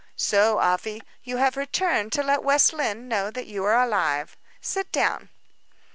"So, 0.17 0.57
Afy, 0.59 1.03
you 1.23 1.37
have 1.37 1.55
returned 1.55 2.11
to 2.13 2.23
let 2.23 2.41
West 2.41 2.73
Lynne 2.73 3.07
know 3.07 3.29
that 3.29 3.45
you 3.45 3.63
are 3.65 3.79
alive. 3.83 4.35
Sit 4.59 4.91
down." 4.91 5.29